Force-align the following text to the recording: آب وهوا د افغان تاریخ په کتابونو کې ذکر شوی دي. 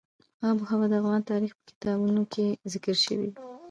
آب 0.47 0.57
وهوا 0.59 0.87
د 0.89 0.93
افغان 1.01 1.21
تاریخ 1.31 1.51
په 1.57 1.63
کتابونو 1.69 2.21
کې 2.33 2.45
ذکر 2.73 2.95
شوی 3.03 3.17
دي. 3.21 3.31